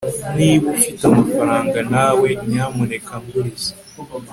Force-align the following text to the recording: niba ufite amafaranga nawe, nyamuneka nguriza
niba 0.37 0.65
ufite 0.75 1.01
amafaranga 1.09 1.79
nawe, 1.93 2.27
nyamuneka 2.49 3.13
nguriza 3.23 3.71